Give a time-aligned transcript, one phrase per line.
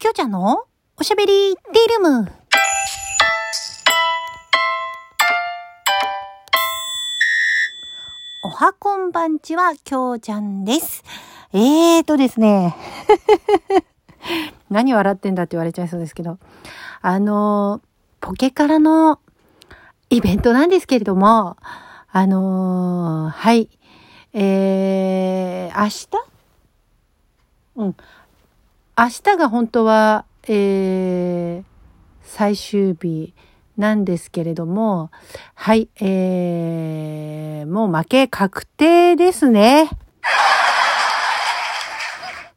[0.00, 0.64] きょうちゃんの
[0.96, 2.32] おしゃべりティールーム。
[8.42, 11.04] おはこんばんちは、きょうちゃんです。
[11.52, 12.74] えーとですね。
[14.70, 16.38] 何笑ってんだって言われちゃいそうですけど。
[17.02, 17.82] あの、
[18.22, 19.20] ポケカラの
[20.08, 21.58] イベントなんですけれども、
[22.10, 23.68] あのー、はい。
[24.32, 26.08] えー、明日？
[27.76, 27.96] うん。
[28.98, 31.64] 明日が本当は、えー、
[32.22, 33.34] 最終日
[33.76, 35.10] なんですけれども、
[35.54, 39.90] はい、えー、もう負け確定ですね。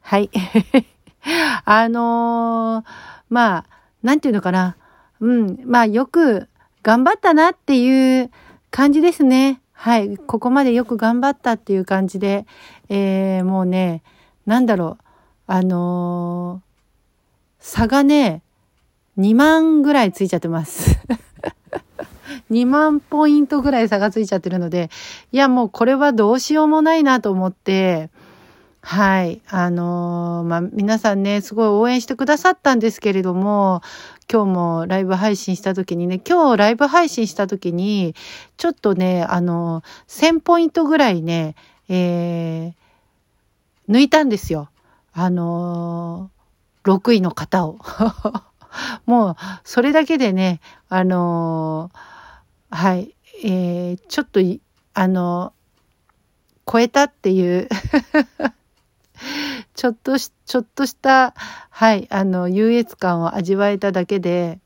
[0.00, 0.30] はい。
[1.64, 2.90] あのー、
[3.28, 3.64] まあ、
[4.02, 4.76] なんていうのかな。
[5.20, 6.48] うん、まあよく
[6.82, 8.30] 頑張ったなっていう
[8.70, 9.60] 感じですね。
[9.72, 10.16] はい。
[10.16, 12.46] ここまでよく頑張ったっていう感じで、
[12.88, 14.02] えー、もうね、
[14.46, 15.07] なんだろう。
[15.50, 18.42] あのー、差がね、
[19.18, 20.98] 2万ぐらいついちゃってます。
[22.52, 24.90] 2万ポイントぐらい差がついちゃってるので、
[25.32, 28.10] いやもうこれはどうしようもないなと思って、
[28.82, 29.40] はい。
[29.48, 33.80] あのー、まあ、皆さんね、すごい応援してくださったんですけれども、
[34.30, 38.14] 今日もライブ配信した時にね、今日ライブ配信した時に、
[38.58, 41.54] ちょっとね、あのー、1000ポイントぐらいね、
[41.88, 44.68] えー、抜いたんですよ。
[45.20, 47.80] あのー、6位の方を。
[49.04, 54.40] もう、それだけでね、あのー、はい、えー、ちょっと、
[54.94, 57.68] あのー、超えたっていう
[59.74, 61.34] ちょっとし、ちょっとした、
[61.70, 64.60] はい、あの、優越感を味わえただけで、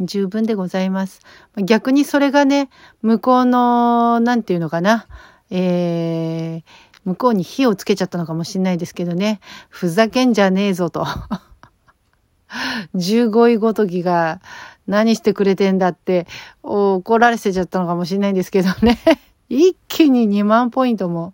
[0.00, 1.20] 十分でございます。
[1.56, 2.68] 逆にそれがね、
[3.00, 5.06] 向こうの、なんていうのかな、
[5.50, 6.70] えー、
[7.06, 9.40] 向こうに火をつけちゃったのかもしれないですけどね。
[9.70, 11.06] ふざけんじゃねえぞと。
[12.94, 14.40] 15位ごときが
[14.86, 16.26] 何してくれてんだって
[16.62, 18.98] 怒られせちゃったのかもしれないんですけどね。
[19.48, 21.32] 一気に2万ポイントも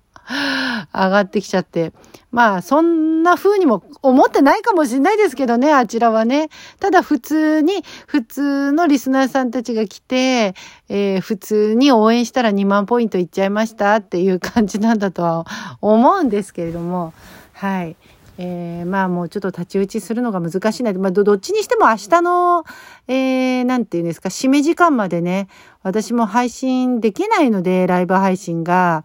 [0.93, 1.93] 上がってきちゃって。
[2.31, 6.49] まあ、そんな風にも思ってないかもしれないですけどね、あちらはね。
[6.81, 10.55] ただ普通に、普通のリスナーさんたちが来て、
[10.89, 15.47] えー、普通に応援したら2万ポイントいっちゃいましたっていう感じなんだとは
[15.83, 17.13] 思うんですけれども、
[17.53, 17.97] はい。
[18.39, 20.93] えー、まあもうちょっと太刀打ちするのが難しいな。
[20.95, 22.65] まあどっちにしても明日の、
[23.09, 25.49] えー、なんていうんですか、締め時間までね、
[25.83, 29.05] 私も配信できないので、ライブ配信が。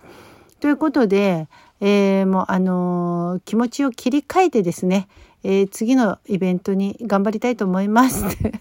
[0.59, 1.47] ということで、
[1.79, 5.07] えー、もうあのー、気持ちを切り替えてですね、
[5.43, 8.23] えー、次のイベントに頑張りたいと思います。
[8.37, 8.51] と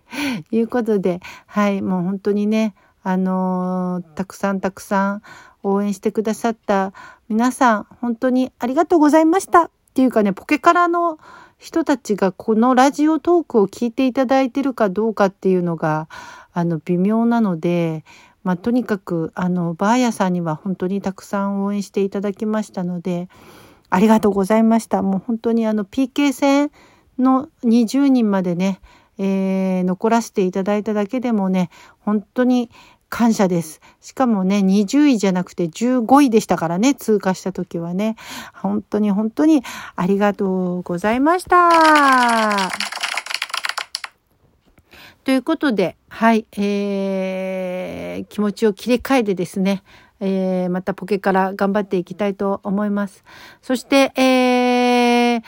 [0.50, 5.22] いうことで、はい、もう本当にね、あのたくさんたくさん
[5.62, 6.92] 応援してくださった
[7.28, 9.64] 皆さん、本当にありがとうございました。
[9.64, 11.18] っていうかね、ポケカラの
[11.58, 16.08] 人たちがこのラジオトークを聞いていただいてるかどうかっていうのが、
[16.52, 18.04] あの、微妙なので、
[18.44, 23.28] まあ、とにかく、あの、バーヤさんには本当にたくさん応援していただきましたので、
[23.90, 25.02] ありがとうございました。
[25.02, 26.70] もう本当にあの、PK 戦
[27.18, 28.80] の20人までね、
[29.18, 32.70] えー、残らせていただいただけでもね、本当に
[33.08, 33.80] 感謝です。
[34.00, 38.16] しかもね、20位じゃなくて15位でしたからね、通過した時はね。
[38.52, 39.62] 本当に本当に
[39.94, 42.70] ありがとうございました。
[45.22, 49.82] ということで、はい、えー、気持ちを切り替えてですね、
[50.20, 53.24] えー、またポケから頑張っていきたいと思います。
[53.60, 55.42] そして、えー、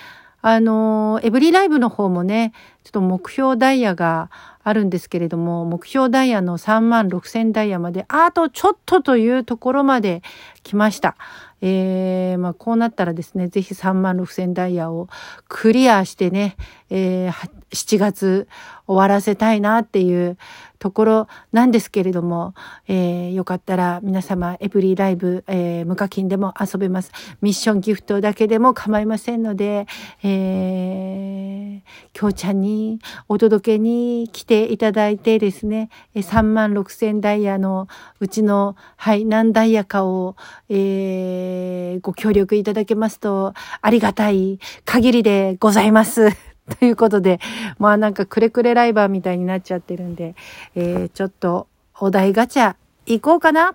[0.48, 2.52] あの、エブリライブの方もね、
[2.84, 4.30] ちょっと目標ダイヤが
[4.62, 10.22] あるんですけれども、目標ダイヤの3万6千ダイヤまで、あとちょっとというところまで
[10.62, 11.16] 来ました。
[11.62, 15.08] えー、まあ、こうなったらですね、ぜひ3万6千ダイヤを
[15.48, 16.54] クリアしてね、
[16.90, 18.46] えー、7月
[18.86, 20.38] 終わらせたいなっていう
[20.78, 22.54] ところなんですけれども、
[22.88, 27.12] えー、よかったら皆様エブリーライブ、えー、無課金でも遊べます。
[27.40, 29.86] ミッションギフトだけでも構いませんので、
[30.22, 37.88] えー、きょうちゃんにお届けに来ていただいてですね、3万6千ダイヤの
[38.20, 40.36] うちの、はい、何ダイヤかを、
[40.68, 46.45] えー、ご協力いただけますとありがたい限りでございます。
[46.78, 47.38] ということで、
[47.78, 50.34] まあなんかくれくれライバーみたいになっちゃってるんで、
[50.74, 51.68] えー、ちょっと
[51.98, 52.74] お題ガチャ
[53.06, 53.74] 行こうかな。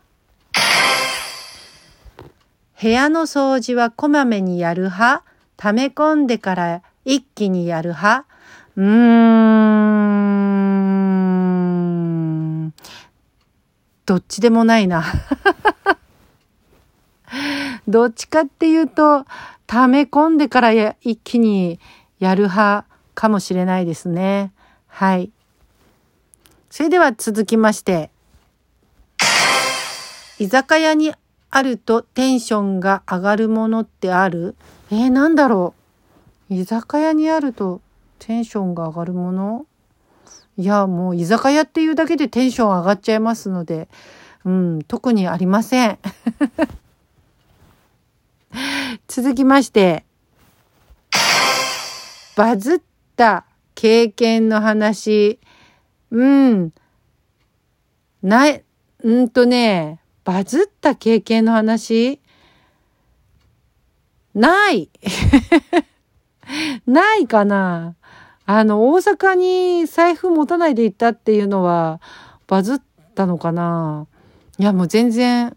[2.82, 5.24] 部屋の掃除はこまめにやる派？
[5.56, 8.26] 溜め込んでから一気にやる派？
[8.76, 8.92] うーん。
[14.06, 15.06] どっちでもないな。
[17.88, 19.26] どっちかっていうと、
[19.68, 21.80] 溜め込んでから一気に
[22.22, 22.86] やる派
[23.16, 24.54] かもしれないですね。
[24.86, 25.32] はい。
[26.70, 28.12] それでは続きまして、
[30.38, 31.16] 居酒屋に
[31.50, 34.56] あるとテンションが上がるものってある？
[34.92, 35.74] えー、なんだろ
[36.52, 37.82] う居酒屋にあると
[38.20, 39.66] テンションが上がるもの？
[40.58, 43.90] いや、もう居酒屋っていうだけでテンション上がっちゃいますので、
[44.46, 45.98] うん、特にありません。
[49.08, 50.06] 続きまして、
[52.36, 52.80] バズっ
[53.16, 53.46] た
[53.76, 55.40] 経験の話。
[56.12, 56.74] うん。
[58.22, 58.64] ない、
[59.04, 62.20] うんとね、バズった経験の話？
[64.34, 64.90] ない
[66.88, 67.96] ないかな
[68.46, 72.00] あの、大阪に財布持たないで行ったっていうのは、
[72.48, 72.82] バズっ
[73.16, 74.08] たのかな
[74.58, 75.56] いや、もう全然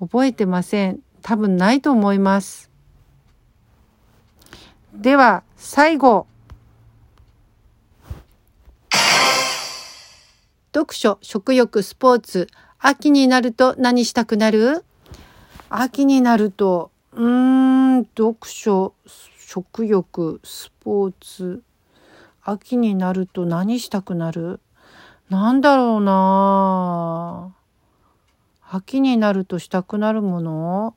[0.00, 1.00] 覚えてません。
[1.22, 2.67] 多分ないと思います。
[4.94, 6.26] では、最後。
[10.74, 12.48] 読書、食欲、スポーツ。
[12.78, 14.84] 秋になると何したくなる？
[15.68, 18.94] 秋になると、うーん、読書、
[19.38, 21.62] 食欲、スポーツ。
[22.42, 24.60] 秋になると何したくなる？
[25.28, 27.54] なんだろうな
[28.70, 30.94] 秋になるとしたくなるもの？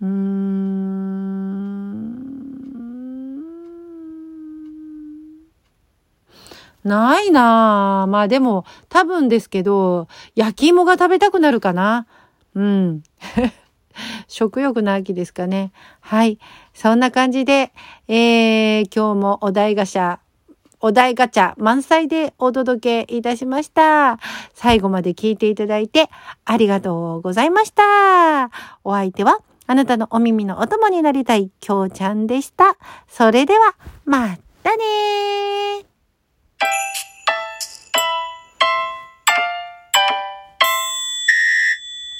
[0.00, 1.65] うーん。
[6.86, 8.10] ないなぁ。
[8.10, 12.06] まあでも、多分ですけど、焼き芋が食べたくなるかな。
[12.54, 13.02] うん。
[14.28, 15.72] 食欲の秋ですかね。
[16.00, 16.38] はい。
[16.74, 17.72] そんな感じで、
[18.08, 20.18] えー、今日もお題ガシャ、
[20.80, 24.18] お題ガチャ満載でお届けいたしました。
[24.54, 26.10] 最後まで聞いていただいて
[26.44, 28.50] ありがとうございました。
[28.84, 32.76] お相手はあなたのお耳のお供になりたいきょうちゃんでした。
[33.08, 33.74] それでは、
[34.04, 35.55] またねー。